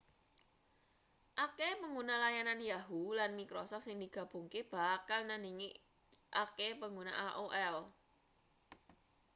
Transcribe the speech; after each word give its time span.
akehe 1.43 1.73
pangguna 1.81 2.13
layanan 2.23 2.59
yahoo 2.71 3.09
lan 3.19 3.31
microsoft 3.39 3.85
sing 3.85 3.97
digabungake 4.03 4.61
bakal 4.73 5.21
nandhingi 5.29 5.69
akehe 6.43 6.71
pangguna 6.81 7.11
aol 7.27 7.77